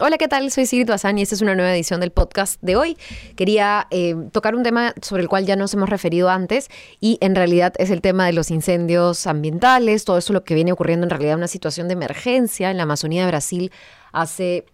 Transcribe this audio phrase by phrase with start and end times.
[0.00, 0.48] Hola, ¿qué tal?
[0.52, 2.96] Soy Sigrid Bazán y esta es una nueva edición del podcast de hoy.
[3.34, 6.68] Quería eh, tocar un tema sobre el cual ya nos hemos referido antes
[7.00, 10.70] y en realidad es el tema de los incendios ambientales, todo eso lo que viene
[10.70, 13.72] ocurriendo en realidad una situación de emergencia en la Amazonía de Brasil
[14.12, 14.66] hace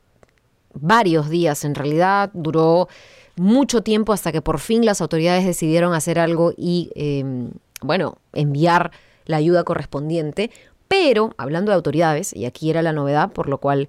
[0.75, 1.65] varios días.
[1.65, 2.89] En realidad duró
[3.37, 7.51] mucho tiempo hasta que por fin las autoridades decidieron hacer algo y, em,
[7.81, 8.91] bueno, enviar
[9.25, 10.51] la ayuda correspondiente.
[10.87, 13.89] Pero, hablando de autoridades, y aquí era la novedad, por lo cual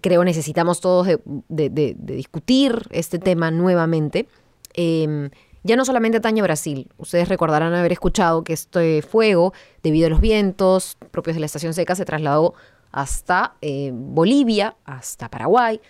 [0.00, 4.28] creo necesitamos todos de, discutir este tema nuevamente.
[4.74, 5.30] Em,
[5.62, 10.20] ya no solamente atañe Brasil, ustedes recordarán haber escuchado que este fuego, debido a los
[10.20, 12.54] vientos propios de la estación seca, se trasladó
[12.92, 15.80] hasta eh, Bolivia, hasta Paraguay.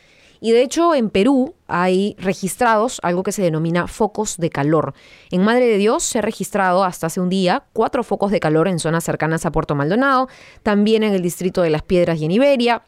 [0.41, 4.95] Y de hecho en Perú hay registrados algo que se denomina focos de calor.
[5.31, 8.69] En Madre de Dios se ha registrado hasta hace un día cuatro focos de calor
[8.69, 10.29] en zonas cercanas a Puerto Maldonado,
[10.63, 12.83] también en el distrito de Las Piedras y en Iberia,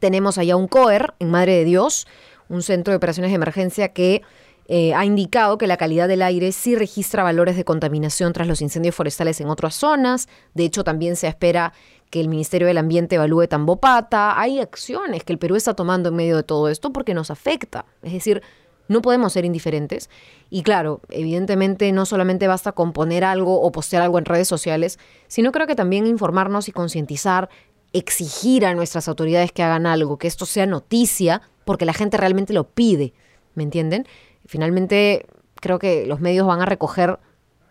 [0.00, 2.06] tenemos allá un COER en Madre de Dios,
[2.48, 4.22] un centro de operaciones de emergencia que
[4.66, 8.62] eh, ha indicado que la calidad del aire sí registra valores de contaminación tras los
[8.62, 10.28] incendios forestales en otras zonas.
[10.54, 11.72] De hecho, también se espera
[12.10, 14.40] que el Ministerio del Ambiente evalúe Tambopata.
[14.40, 17.84] Hay acciones que el Perú está tomando en medio de todo esto porque nos afecta.
[18.02, 18.42] Es decir,
[18.90, 20.10] no podemos ser indiferentes.
[20.50, 24.98] Y claro, evidentemente no solamente basta con poner algo o postear algo en redes sociales,
[25.28, 27.48] sino creo que también informarnos y concientizar
[27.92, 32.52] exigir a nuestras autoridades que hagan algo, que esto sea noticia, porque la gente realmente
[32.52, 33.12] lo pide,
[33.54, 34.06] ¿me entienden?
[34.46, 37.18] Finalmente, creo que los medios van a recoger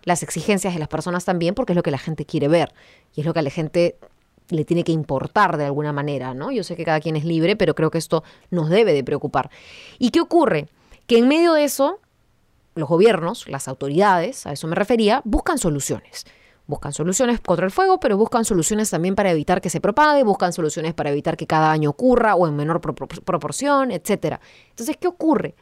[0.03, 2.73] las exigencias de las personas también, porque es lo que la gente quiere ver
[3.15, 3.97] y es lo que a la gente
[4.49, 6.51] le tiene que importar de alguna manera, ¿no?
[6.51, 9.49] Yo sé que cada quien es libre, pero creo que esto nos debe de preocupar.
[9.99, 10.67] ¿Y qué ocurre?
[11.05, 11.99] Que en medio de eso,
[12.75, 16.25] los gobiernos, las autoridades, a eso me refería, buscan soluciones.
[16.69, 20.53] Buscan soluciones contra el fuego, pero buscan soluciones también para evitar que se propague, buscan
[20.53, 24.37] soluciones para evitar que cada año ocurra o en menor proporción, etc.
[24.69, 25.55] Entonces, ¿qué ocurre?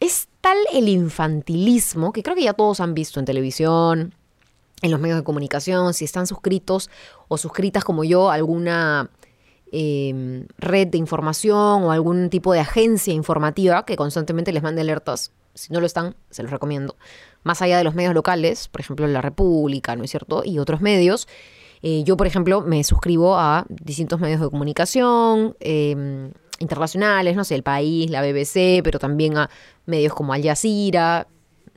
[0.00, 4.12] Es tal el infantilismo que creo que ya todos han visto en televisión,
[4.82, 6.90] en los medios de comunicación, si están suscritos
[7.28, 9.08] o suscritas como yo a alguna
[9.70, 15.30] em, red de información o algún tipo de agencia informativa que constantemente les mande alertas.
[15.54, 16.96] Si no lo están, se los recomiendo
[17.42, 20.42] más allá de los medios locales, por ejemplo La República, ¿no es cierto?
[20.44, 21.28] Y otros medios.
[21.82, 27.54] Eh, yo, por ejemplo, me suscribo a distintos medios de comunicación em, internacionales, no sé,
[27.54, 29.50] El País, la BBC, pero también a
[29.86, 31.26] medios como Al Jazeera,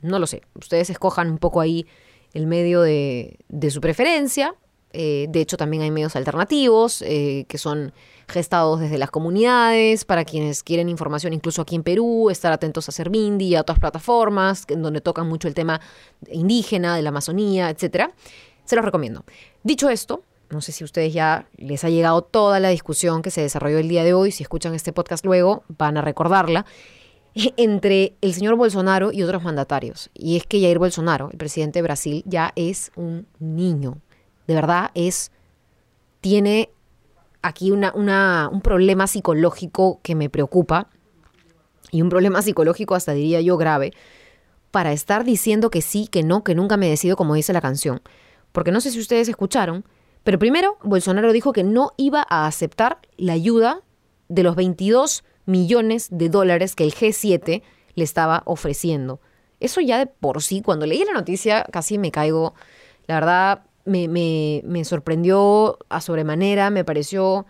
[0.02, 0.42] no lo sé.
[0.54, 1.86] Ustedes escojan un poco ahí
[2.34, 4.54] el medio de, de su preferencia.
[4.94, 7.92] Eh, de hecho, también hay medios alternativos eh, que son
[8.28, 12.92] gestados desde las comunidades, para quienes quieren información incluso aquí en Perú, estar atentos a
[12.92, 15.80] Servindi y a otras plataformas en donde tocan mucho el tema
[16.30, 18.12] indígena, de la Amazonía, etcétera.
[18.64, 19.24] Se los recomiendo.
[19.62, 23.30] Dicho esto, no sé si a ustedes ya les ha llegado toda la discusión que
[23.30, 26.64] se desarrolló el día de hoy, si escuchan este podcast luego van a recordarla
[27.56, 30.10] entre el señor Bolsonaro y otros mandatarios.
[30.14, 33.98] Y es que Jair Bolsonaro, el presidente de Brasil, ya es un niño
[34.46, 35.30] de verdad es,
[36.20, 36.70] tiene
[37.42, 40.88] aquí un problema psicológico que me preocupa
[41.90, 43.92] y un problema psicológico hasta diría yo grave
[44.70, 48.02] para estar diciendo que sí, que no, que nunca me decido como dice la canción.
[48.50, 49.84] Porque no sé si ustedes escucharon,
[50.24, 53.82] pero primero Bolsonaro dijo que no iba a aceptar la ayuda
[54.28, 57.62] de los 22 millones de dólares que el G7
[57.94, 59.20] le estaba ofreciendo.
[59.60, 62.54] Eso ya de por sí, cuando leí la noticia casi me caigo.
[63.06, 67.46] La verdad, me, me, me sorprendió a sobremanera, me pareció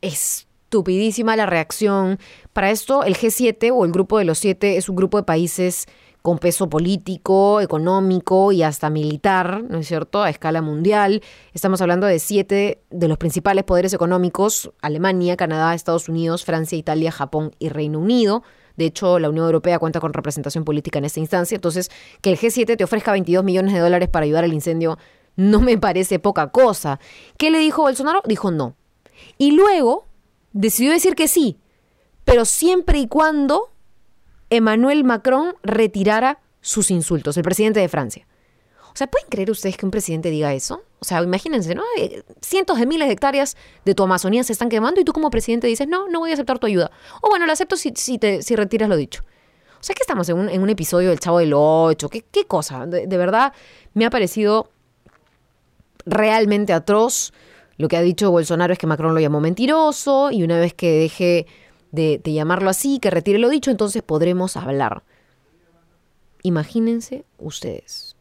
[0.00, 2.18] estupidísima la reacción.
[2.52, 5.86] Para esto, el G7 o el Grupo de los Siete es un grupo de países
[6.24, 11.22] con peso político, económico y hasta militar, ¿no es cierto?, a escala mundial.
[11.52, 17.12] Estamos hablando de siete de los principales poderes económicos, Alemania, Canadá, Estados Unidos, Francia, Italia,
[17.12, 18.42] Japón y Reino Unido.
[18.76, 21.54] De hecho, la Unión Europea cuenta con representación política en esta instancia.
[21.54, 21.90] Entonces,
[22.20, 24.98] que el G7 te ofrezca 22 millones de dólares para ayudar al incendio
[25.36, 27.00] no me parece poca cosa.
[27.38, 28.22] ¿Qué le dijo Bolsonaro?
[28.24, 28.76] Dijo no.
[29.38, 30.06] Y luego
[30.52, 31.58] decidió decir que sí,
[32.24, 33.70] pero siempre y cuando
[34.50, 38.26] Emmanuel Macron retirara sus insultos, el presidente de Francia.
[38.94, 40.84] O sea, ¿pueden creer ustedes que un presidente diga eso?
[41.00, 41.82] O sea, imagínense, ¿no?
[41.98, 45.30] Eh, cientos de miles de hectáreas de tu Amazonía se están quemando y tú como
[45.30, 46.92] presidente dices, no, no voy a aceptar tu ayuda.
[47.20, 49.24] O bueno, lo acepto si, si, te, si retiras lo dicho.
[49.80, 52.08] O sea, que estamos en un, en un episodio del Chavo del Ocho.
[52.08, 52.86] ¿Qué, qué cosa?
[52.86, 53.52] De, verdad,
[53.94, 54.70] me ha parecido
[56.06, 57.32] realmente atroz.
[57.78, 61.00] Lo que ha dicho Bolsonaro es que Macron lo llamó mentiroso y una vez que
[61.00, 61.46] deje
[61.90, 65.02] de, de llamarlo así, que retire lo dicho, entonces podremos hablar.
[66.44, 68.13] Imagínense ustedes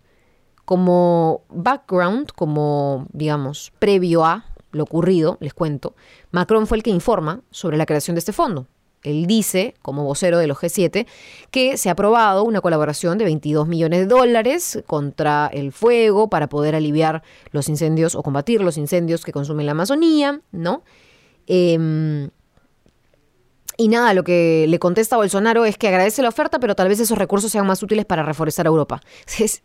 [0.73, 5.93] como background, como digamos, previo a lo ocurrido, les cuento,
[6.31, 8.65] Macron fue el que informa sobre la creación de este fondo.
[9.03, 11.05] Él dice, como vocero de los G7,
[11.51, 16.49] que se ha aprobado una colaboración de 22 millones de dólares contra el fuego para
[16.49, 17.21] poder aliviar
[17.51, 20.81] los incendios o combatir los incendios que consumen la Amazonía, ¿no?
[21.45, 22.31] Em,
[23.77, 26.99] y nada, lo que le contesta Bolsonaro es que agradece la oferta, pero tal vez
[26.99, 29.01] esos recursos sean más útiles para reforestar a Europa.
[29.37, 29.61] Es,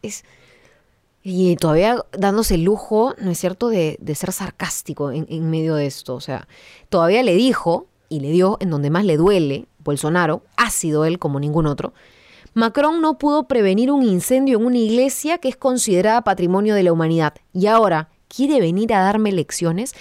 [1.30, 5.86] y todavía dándose el lujo, ¿no es cierto?, de, ser sarcástico en, en, medio de
[5.86, 6.14] esto.
[6.14, 6.48] O sea,
[6.88, 11.18] todavía le dijo y le dio en donde más le duele, Bolsonaro, ha sido él
[11.18, 11.92] como ningún otro.
[12.54, 16.92] Macron no pudo prevenir un incendio en una iglesia que es considerada patrimonio de la
[16.92, 17.34] humanidad.
[17.52, 19.94] Y ahora, ¿quiere venir a darme lecciones?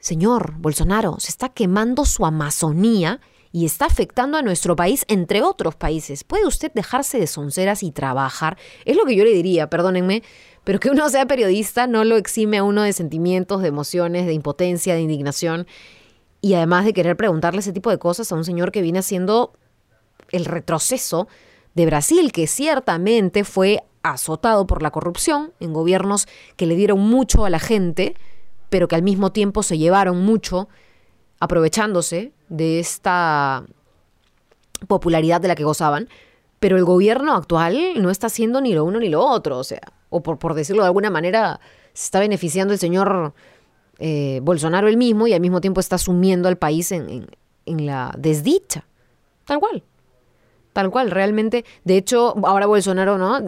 [0.00, 3.20] Señor Bolsonaro, se está quemando su Amazonía
[3.58, 6.22] y está afectando a nuestro país, entre otros países.
[6.22, 8.56] ¿Puede usted dejarse de sonceras y trabajar?
[8.84, 10.22] Es lo que yo le diría, perdónenme,
[10.62, 14.32] pero que uno sea periodista no lo exime a uno de sentimientos, de emociones, de
[14.32, 15.66] impotencia, de indignación
[16.40, 19.54] y además de querer preguntarle ese tipo de cosas a un señor que viene haciendo
[20.30, 21.26] el retroceso
[21.74, 27.44] de Brasil, que ciertamente fue azotado por la corrupción en gobiernos que le dieron mucho
[27.44, 28.14] a la gente,
[28.70, 30.68] pero que al mismo tiempo se llevaron mucho
[31.40, 33.64] aprovechándose de esta
[34.86, 36.08] popularidad de la que gozaban.
[36.60, 39.80] Pero el gobierno actual no está haciendo ni lo uno ni lo otro, o sea,
[40.10, 41.60] o por, por decirlo de alguna manera,
[41.92, 43.32] se está beneficiando el señor
[43.98, 47.26] eh, Bolsonaro el mismo y al mismo tiempo está sumiendo al país en,
[47.66, 48.86] la desdicha.
[49.44, 49.82] Tal cual.
[50.72, 51.64] Tal cual, realmente.
[51.84, 53.40] De hecho, ahora Bolsonaro, ¿no?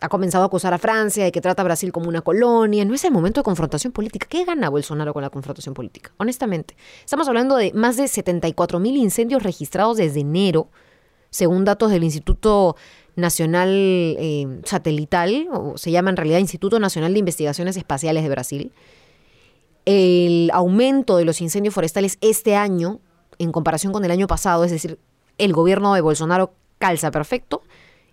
[0.00, 2.84] Ha comenzado a acusar a Francia de que trata a Brasil como una colonia.
[2.84, 4.26] No es el momento de confrontación política.
[4.28, 6.12] ¿Qué gana Bolsonaro con la confrontación política?
[6.18, 6.76] Honestamente.
[7.04, 10.68] Estamos hablando de más de 74 mil incendios registrados desde enero,
[11.30, 12.76] según datos del Instituto
[13.16, 18.72] Nacional eh, Satelital, o se llama en realidad Instituto Nacional de Investigaciones Espaciales de Brasil
[19.84, 23.00] el aumento de los incendios forestales este año,
[23.38, 24.98] en comparación con el año pasado, es decir,
[25.38, 27.62] el gobierno de Bolsonaro calza perfecto,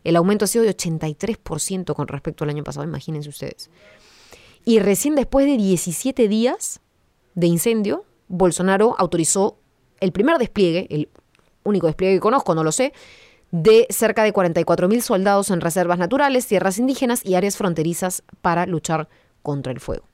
[0.04, 3.70] el aumento ha sido de 83% con respecto al año pasado, imagínense ustedes.
[4.66, 6.82] Y recién después de 17 días
[7.36, 9.58] de incendio, Bolsonaro autorizó
[10.00, 11.10] el primer despliegue, el
[11.64, 12.94] único despliegue que conozco, no lo sé,
[13.52, 18.66] de cerca de 44 mil soldados en reservas naturales, tierras indígenas y áreas fronterizas para
[18.66, 19.10] luchar
[19.42, 20.06] contra el fuego.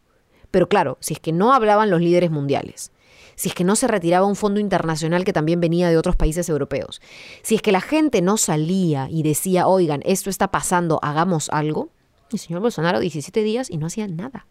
[0.52, 2.92] Pero claro, si es que no hablaban los líderes mundiales,
[3.38, 6.50] si es que no se retiraba un fondo internacional que también venía de otros países
[6.50, 7.00] europeos,
[7.44, 11.90] si es que la gente no salía y decía, oigan, esto está pasando, hagamos algo,
[12.34, 14.48] el señor Bolsonaro 17 días y no hacía nada.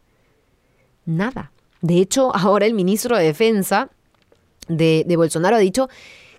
[1.04, 1.52] Nada.
[1.82, 3.90] De hecho, ahora el ministro de Defensa
[4.68, 5.90] de, de Bolsonaro ha dicho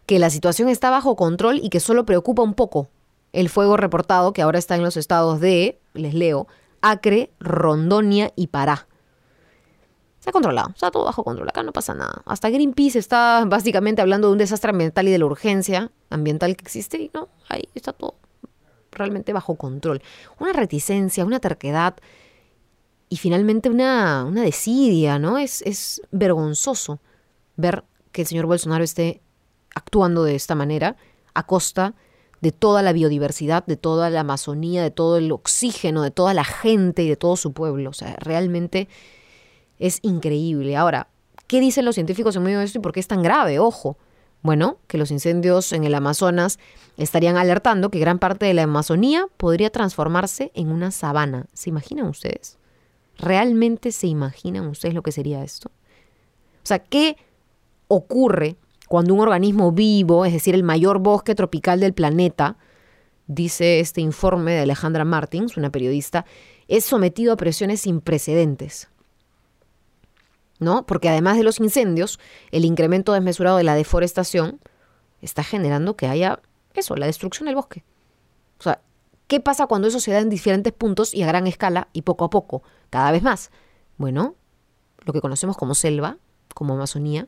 [0.07, 2.87] que la situación está bajo control y que solo preocupa un poco
[3.33, 6.47] el fuego reportado que ahora está en los estados de, les leo,
[6.81, 8.87] Acre, Rondonia y Pará.
[10.27, 12.21] Está controlado, está todo bajo control, acá no pasa nada.
[12.25, 16.65] Hasta Greenpeace está básicamente hablando de un desastre ambiental y de la urgencia ambiental que
[16.65, 18.15] existe y no, ahí está todo
[18.91, 20.01] realmente bajo control.
[20.37, 21.95] Una reticencia, una terquedad
[23.07, 25.37] y finalmente una, una desidia, ¿no?
[25.37, 26.99] Es, es vergonzoso
[27.55, 29.21] ver que el señor Bolsonaro esté
[29.75, 30.97] actuando de esta manera
[31.35, 31.93] a costa
[32.41, 36.43] de toda la biodiversidad, de toda la Amazonía, de todo el oxígeno, de toda la
[36.43, 37.91] gente y de todo su pueblo.
[37.91, 38.89] O sea, realmente
[39.79, 40.75] es increíble.
[40.75, 41.07] Ahora,
[41.47, 43.59] ¿qué dicen los científicos en medio de esto y por qué es tan grave?
[43.59, 43.97] Ojo.
[44.43, 46.59] Bueno, que los incendios en el Amazonas
[46.95, 51.47] estarían alertando que gran parte de la Amazonía podría transformarse en una sabana.
[51.53, 52.57] ¿Se imaginan ustedes?
[53.17, 55.69] ¿Realmente se imaginan ustedes lo que sería esto?
[55.69, 57.17] O sea, ¿qué
[57.87, 58.57] ocurre
[58.87, 62.57] cuando un organismo vivo, es decir, el mayor bosque tropical del planeta,
[63.25, 66.25] dice este informe de Alejandra Martins, una periodista,
[66.67, 68.87] es sometido a presiones sin precedentes?
[70.59, 70.85] ¿No?
[70.85, 72.19] Porque además de los incendios,
[72.51, 74.59] el incremento desmesurado de la deforestación
[75.21, 76.39] está generando que haya
[76.73, 77.83] eso, la destrucción del bosque.
[78.59, 78.81] O sea,
[79.27, 82.25] ¿qué pasa cuando eso se da en diferentes puntos y a gran escala y poco
[82.25, 83.51] a poco, cada vez más?
[83.97, 84.35] Bueno,
[85.05, 86.17] lo que conocemos como selva,
[86.53, 87.27] como Amazonía,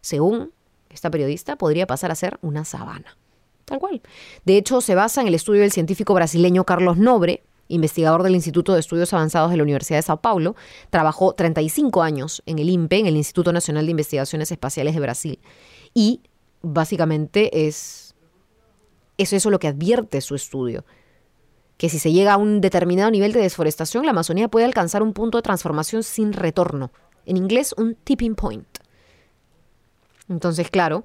[0.00, 0.52] según
[0.90, 3.16] esta periodista, podría pasar a ser una sabana.
[3.64, 4.02] Tal cual.
[4.44, 8.74] De hecho, se basa en el estudio del científico brasileño Carlos Nobre, investigador del Instituto
[8.74, 10.56] de Estudios Avanzados de la Universidad de Sao Paulo,
[10.90, 15.38] trabajó 35 años en el INPE, en el Instituto Nacional de Investigaciones Espaciales de Brasil.
[15.94, 16.20] Y
[16.62, 18.14] básicamente es,
[19.18, 20.84] es eso lo que advierte su estudio,
[21.76, 25.14] que si se llega a un determinado nivel de desforestación, la Amazonía puede alcanzar un
[25.14, 26.92] punto de transformación sin retorno.
[27.24, 28.66] En inglés, un tipping point.
[30.28, 31.04] Entonces, claro,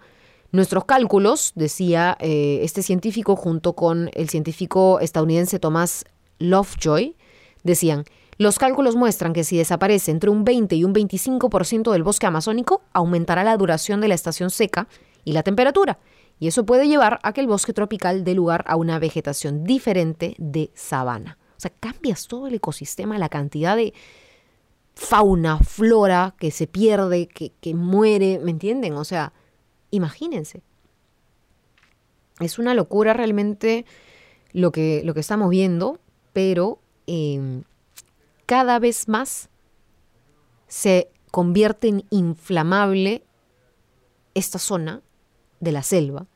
[0.51, 6.05] nuestros cálculos, decía eh, este científico junto con el científico estadounidense Tomás
[6.39, 7.15] Lovejoy
[7.63, 8.03] decían,
[8.37, 12.81] Los cálculos muestran que si desaparece entre un 20 y un 25% del bosque amazónico,
[12.91, 14.87] aumentará la duración de la estación seca
[15.23, 15.99] y la temperatura,
[16.39, 20.35] y eso puede llevar a que el bosque tropical dé lugar a una vegetación diferente
[20.37, 21.37] de sabana.
[21.57, 23.93] O sea, cambias todo el ecosistema, la cantidad de
[24.95, 28.93] fauna, flora que se pierde, que, muere, ¿me entienden?
[28.95, 29.33] O sea,
[29.91, 30.61] imagínense.
[32.41, 33.85] Es una locura realmente
[34.51, 35.99] lo que, lo que estamos viendo,
[36.35, 37.63] pero em,
[38.45, 39.47] cada vez más
[40.67, 43.23] se convierte en inflamable
[44.33, 45.01] esta zona
[45.61, 46.27] de la selva,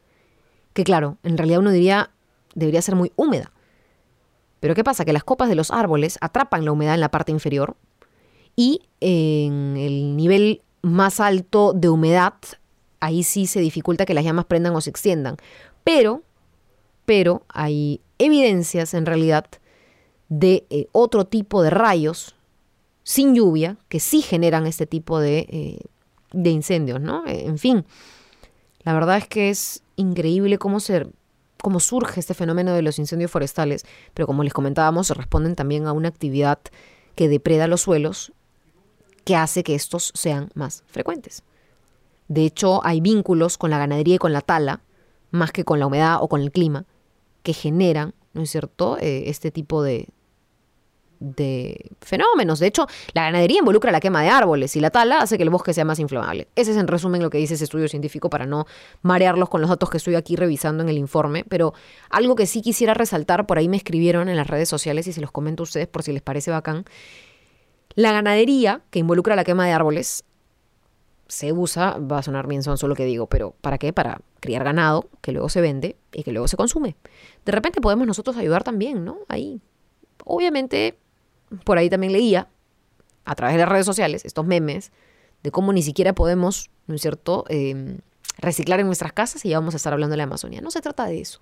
[0.71, 2.11] que claro, en realidad uno diría
[2.55, 3.51] debería ser muy húmeda.
[4.61, 5.03] Pero ¿qué pasa?
[5.03, 7.75] Que las copas de los árboles atrapan la humedad en la parte inferior
[8.55, 12.35] y en el nivel más alto de humedad,
[13.01, 15.35] ahí sí se dificulta que las llamas prendan o se extiendan.
[15.83, 16.23] Pero,
[17.03, 19.45] pero hay evidencias en realidad
[20.29, 22.35] de eh, otro tipo de rayos
[23.03, 25.79] sin lluvia que sí generan este tipo de, eh,
[26.31, 27.23] de incendios, ¿no?
[27.25, 27.85] En fin,
[28.83, 31.07] la verdad es que es increíble cómo, se,
[31.61, 33.83] cómo surge este fenómeno de los incendios forestales,
[34.13, 36.59] pero como les comentábamos, responden también a una actividad
[37.15, 38.31] que depreda los suelos
[39.25, 41.43] que hace que estos sean más frecuentes.
[42.27, 44.81] De hecho, hay vínculos con la ganadería y con la tala,
[45.31, 46.85] más que con la humedad o con el clima,
[47.43, 50.09] que generan, ¿no es cierto?, eh, este tipo de,
[51.19, 52.59] de fenómenos.
[52.59, 55.49] De hecho, la ganadería involucra la quema de árboles y la tala hace que el
[55.49, 56.47] bosque sea más inflamable.
[56.55, 58.65] Ese es en resumen lo que dice ese estudio científico para no
[59.01, 61.43] marearlos con los datos que estoy aquí revisando en el informe.
[61.47, 61.73] Pero
[62.09, 65.21] algo que sí quisiera resaltar, por ahí me escribieron en las redes sociales y se
[65.21, 66.85] los comento a ustedes por si les parece bacán.
[67.95, 70.23] La ganadería que involucra la quema de árboles
[71.27, 73.93] se usa, va a sonar bien son solo que digo, pero ¿para qué?
[73.93, 76.95] Para criar ganado que luego se vende y que luego se consume.
[77.45, 79.19] De repente podemos nosotros ayudar también, ¿no?
[79.27, 79.61] Ahí.
[80.25, 80.97] Obviamente
[81.63, 82.49] por ahí también leía,
[83.25, 84.91] a través de las redes sociales, estos memes
[85.43, 87.99] de cómo ni siquiera podemos, ¿no es cierto?, em,
[88.37, 90.61] reciclar en nuestras casas y ya vamos a estar hablando de la Amazonía.
[90.61, 91.41] No se trata de eso.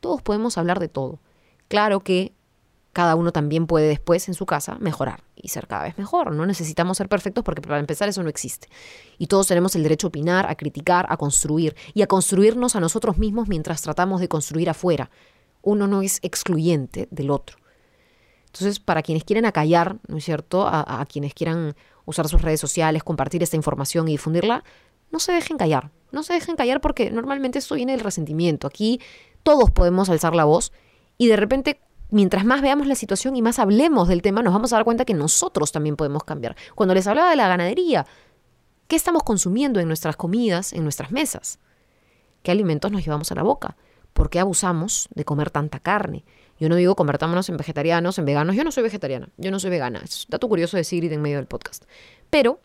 [0.00, 1.20] Todos podemos hablar de todo.
[1.68, 2.34] Claro que
[2.92, 6.34] cada uno también puede después en su casa mejorar y ser cada vez mejor.
[6.34, 8.68] No necesitamos ser perfectos porque para empezar eso no existe.
[9.18, 12.80] Y todos tenemos el derecho a opinar, a criticar, a construir y a construirnos a
[12.80, 15.10] nosotros mismos mientras tratamos de construir afuera.
[15.62, 17.58] Uno no es excluyente del otro.
[18.48, 21.74] Entonces, para quienes quieren acallar, ¿no es cierto?, a, quienes quieran
[22.06, 24.64] usar sus redes sociales, compartir esta información y difundirla,
[25.10, 25.90] no se dejen callar.
[26.10, 28.66] No se dejen callar porque normalmente esto viene del resentimiento.
[28.66, 29.00] Aquí
[29.42, 30.72] todos podemos alzar la voz
[31.18, 34.72] y de repente, mientras más veamos la situación y más hablemos del tema, nos vamos
[34.72, 36.56] a dar cuenta que nosotros también podemos cambiar.
[36.74, 38.06] Cuando les hablaba de la ganadería,
[38.86, 41.58] ¿qué estamos consumiendo en nuestras comidas, en nuestras mesas?
[42.42, 43.76] ¿Qué alimentos nos llevamos a la boca?
[44.14, 46.24] ¿Por qué abusamos de comer tanta carne?
[46.58, 48.56] Yo no digo convertámonos en vegetarianos, en veganos.
[48.56, 50.00] Yo no soy vegetariana, yo no soy vegana.
[50.04, 51.84] Es dato curioso de Sigrid en medio del podcast.
[52.30, 52.60] Pero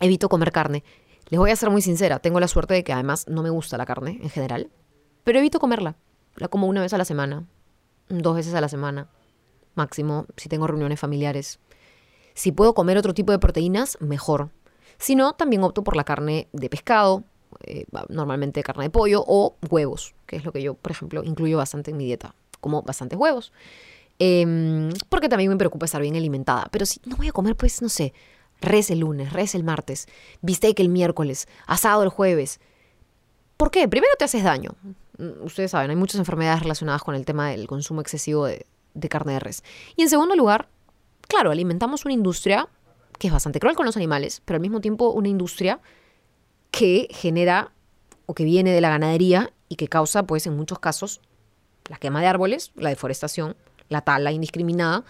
[0.00, 0.82] evito comer carne.
[1.28, 3.78] Les voy a ser muy sincera, tengo la suerte de que además no me gusta
[3.78, 4.68] la carne en general,
[5.22, 5.94] pero evito comerla.
[6.36, 7.44] La como una vez a la semana,
[8.08, 9.08] dos veces a la semana,
[9.74, 11.60] máximo, si tengo reuniones familiares.
[12.34, 14.50] Si puedo comer otro tipo de proteínas, mejor.
[14.98, 17.22] Si no, también opto por la carne de pescado,
[17.64, 21.58] eh, normalmente carne de pollo o huevos, que es lo que yo, por ejemplo, incluyo
[21.58, 23.52] bastante en mi dieta como bastantes huevos.
[24.18, 26.68] Em, porque también me preocupa estar bien alimentada.
[26.70, 28.12] Pero si no voy a comer, pues, no sé,
[28.60, 30.06] res el lunes, res el martes,
[30.42, 32.60] bistec el miércoles, asado el jueves.
[33.56, 33.88] ¿Por qué?
[33.88, 34.74] Primero te haces daño.
[35.18, 39.08] Mm, ustedes saben, hay muchas enfermedades relacionadas con el tema del consumo excesivo de, de
[39.08, 39.64] carne de res.
[39.96, 40.68] Y en segundo lugar,
[41.26, 42.68] claro, alimentamos una industria
[43.18, 45.80] que es bastante cruel con los animales, pero al mismo tiempo una industria
[46.70, 47.72] que genera
[48.26, 51.20] o que viene de la ganadería y que causa, pues, en muchos casos,
[51.90, 53.56] la quema de árboles, la deforestación,
[53.88, 55.04] la tala indiscriminada.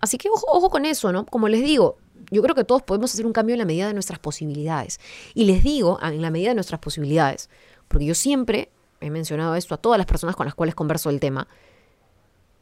[0.00, 1.24] Así que ojo, con eso, ¿no?
[1.24, 1.96] Como les digo,
[2.30, 5.00] yo creo que todos podemos hacer un cambio en la medida de nuestras posibilidades.
[5.34, 7.48] Y les digo, en la medida de nuestras posibilidades,
[7.88, 8.70] porque yo siempre
[9.00, 11.48] he mencionado esto a todas las personas con las cuales converso el tema,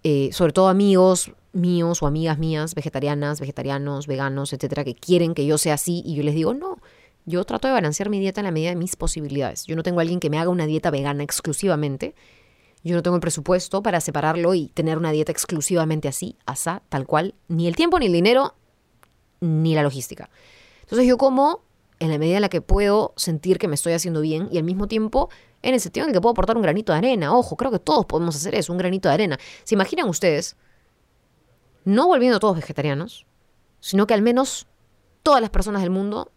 [0.05, 5.45] eh, sobre todo amigos míos o amigas mías, vegetarianas, vegetarianos, veganos, etcétera, que quieren que
[5.45, 6.79] yo sea así, y yo les digo, no,
[7.25, 9.67] yo trato de balancear mi dieta en la medida de mis posibilidades.
[9.67, 12.15] Yo no tengo a alguien que me haga una dieta vegana exclusivamente,
[12.89, 17.07] yo no tengo el presupuesto para separarlo y tener una dieta exclusivamente así, asá, tal
[17.07, 17.35] cual.
[17.49, 18.55] Ni el tiempo, ni el dinero,
[19.41, 20.31] ni la logística.
[20.83, 21.63] Entonces yo como
[21.99, 24.65] en la medida en la que puedo sentir que me estoy haciendo bien y al
[24.65, 25.31] mismo tiempo
[25.63, 27.35] en el sentido en el que puedo aportar un granito de arena.
[27.35, 29.39] Ojo, creo que todos podemos hacer eso, un granito de arena.
[29.65, 30.57] ¿Se imaginan ustedes?
[31.85, 33.27] No volviendo todos vegetarianos,
[33.81, 34.69] sino que al menos
[35.25, 36.31] todas las personas del mundo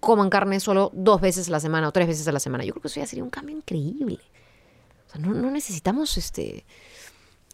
[0.00, 2.64] coman carne solo dos veces a la semana o tres veces a la semana.
[2.64, 4.18] Yo creo que eso ya sería un cambio increíble
[5.18, 6.64] no, necesitamos este,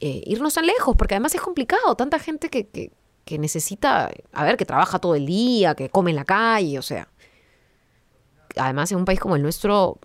[0.01, 1.95] eh, irnos tan lejos, porque además es complicado.
[1.95, 2.93] Tanta gente que,
[3.25, 6.83] que necesita, a ver, que trabaja todo el día, que come en la calle, o
[6.83, 7.09] sea.
[8.57, 10.01] Además, en un país como el nuestro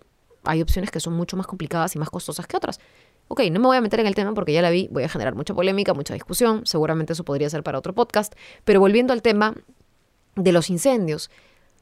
[0.46, 2.80] hay opciones que son mucho más complicadas y más costosas que otras.
[3.28, 5.08] Ok, no me voy a meter en el tema porque ya la vi, voy a
[5.08, 8.34] generar mucha polémica, mucha discusión, seguramente eso podría ser para otro podcast,
[8.64, 9.54] pero volviendo al tema
[10.36, 11.30] de los incendios,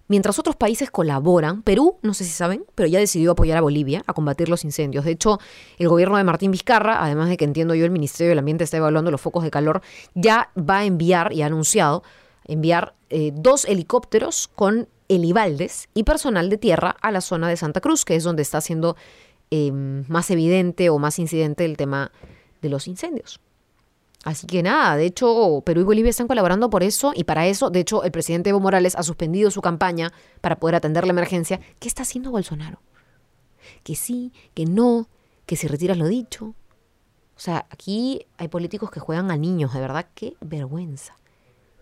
[0.09, 4.03] mientras otros países colaboran, Perú, no sé si saben, pero ya decidió apoyar a Bolivia
[4.07, 5.05] a combatir los incendios.
[5.05, 5.39] De hecho,
[5.79, 8.77] el gobierno de Martín Vizcarra, además de que entiendo yo el Ministerio del Ambiente está
[8.77, 9.83] evaluando los focos de calor,
[10.15, 12.03] ya va a enviar y ha anunciado
[12.47, 17.81] enviar eh, dos helicópteros con helibaldes y personal de tierra a la zona de Santa
[17.81, 18.97] Cruz, que es donde está siendo
[19.51, 22.11] em, más evidente o más incidente el tema
[22.63, 23.41] de los incendios.
[24.25, 27.69] Así que nada, de hecho, Perú y Bolivia están colaborando por eso y para eso,
[27.69, 31.61] de hecho, el presidente Evo Morales ha suspendido su campaña para poder atender la emergencia.
[31.79, 32.81] ¿Qué está haciendo Bolsonaro?
[33.83, 35.09] Que sí, que no,
[35.45, 36.55] que si retiras lo dicho.
[37.37, 41.17] O sea, aquí hay políticos que juegan a niños, de verdad, qué vergüenza.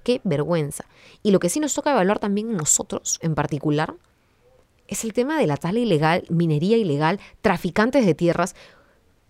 [0.03, 0.87] Qué vergüenza.
[1.23, 3.95] Y lo que sí nos toca evaluar también nosotros, en particular,
[4.89, 8.57] es el tema de la tala ilegal, minería ilegal, traficantes de tierras.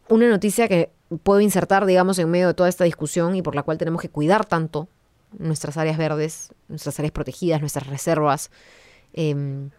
[0.08, 3.62] Una noticia que puedo insertar, digamos, en medio de toda esta discusión y por la
[3.62, 4.88] cual tenemos que cuidar tanto
[5.38, 8.50] nuestras áreas verdes, nuestras áreas protegidas, nuestras reservas.
[9.12, 9.70] Em,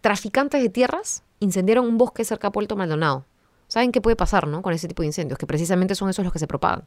[0.00, 3.24] traficantes de tierras incendiaron un bosque cerca de Puerto Maldonado.
[3.68, 4.62] ¿Saben qué puede pasar, no?
[4.62, 6.84] Con ese tipo de incendios, que precisamente son esos los que se propagan.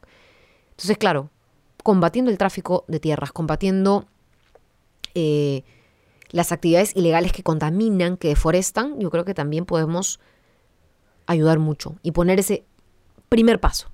[0.70, 1.30] Entonces, claro,
[1.82, 4.06] combatiendo el tráfico de tierras, combatiendo
[5.14, 5.64] eh,
[6.30, 10.20] las actividades ilegales que contaminan, que deforestan, yo creo que también podemos
[11.26, 12.64] ayudar mucho y poner ese
[13.28, 13.90] primer paso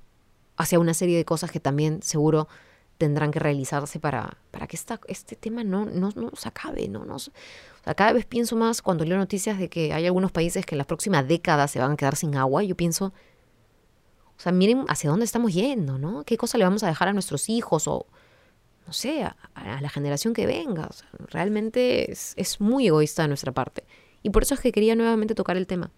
[0.57, 2.47] hacia una serie de cosas que también seguro
[2.97, 6.87] tendrán que realizarse para, para que esta, este tema no, no, no se acabe.
[6.87, 7.17] No, no,
[7.95, 10.87] cada vez pienso más cuando leo noticias de que hay algunos países que en las
[10.87, 12.63] próximas décadas se van a quedar sin agua.
[12.63, 13.07] Yo pienso,
[14.37, 16.23] o sea, miren hacia dónde estamos yendo, ¿no?
[16.23, 18.05] ¿Qué cosa le vamos a dejar a nuestros hijos o,
[18.85, 19.35] no sé, a,
[19.81, 20.89] la generación que venga?
[21.29, 23.83] realmente es, es muy egoísta de nuestra parte.
[24.21, 25.91] Y por eso es que quería nuevamente tocar el tema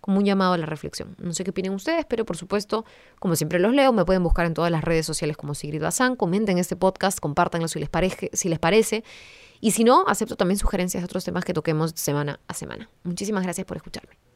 [0.00, 1.16] como un llamado a la reflexión.
[1.18, 2.84] No sé qué opinen ustedes, pero por supuesto,
[3.18, 6.16] como siempre los leo, me pueden buscar en todas las redes sociales como Sigrid Bazán,
[6.16, 9.04] comenten este podcast, compártanlo si les, parece, si les parece.
[9.60, 12.88] Y si no, acepto también sugerencias de otros temas que toquemos semana a semana.
[13.04, 14.29] Muchísimas gracias por escucharme.